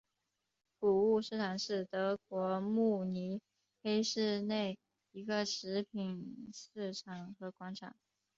[0.79, 3.39] 谷物市场是德国慕尼
[3.83, 4.79] 黑市内
[5.11, 7.93] 一个食品市场和广场。